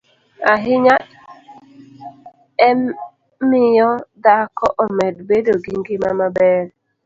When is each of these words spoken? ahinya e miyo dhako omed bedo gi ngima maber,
ahinya 0.53 0.95
e 2.69 2.71
miyo 3.49 3.91
dhako 4.23 4.67
omed 4.83 5.15
bedo 5.29 5.53
gi 5.63 5.73
ngima 5.79 6.09
maber, 6.19 6.65